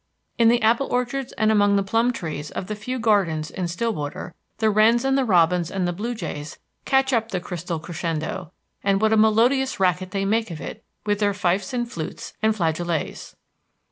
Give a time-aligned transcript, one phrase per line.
[0.39, 4.33] In the apple orchards and among the plum trees of the few gardens in Stillwater,
[4.57, 8.51] the wrens and the robins and the blue jays catch up the crystal crescendo,
[8.83, 12.55] and what a melodious racket they make of it with their fifes and flutes and
[12.55, 13.35] flageolets!